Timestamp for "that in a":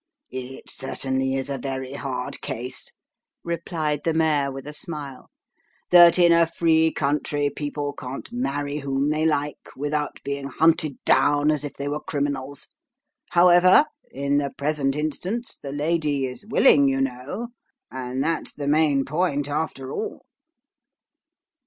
5.91-6.47